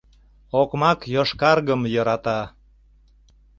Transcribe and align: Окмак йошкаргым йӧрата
Окмак 0.61 0.99
йошкаргым 1.13 1.81
йӧрата 1.93 2.39